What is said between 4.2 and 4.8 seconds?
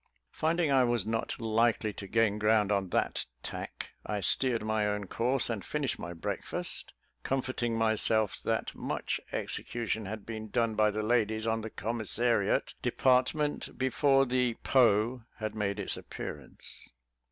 steered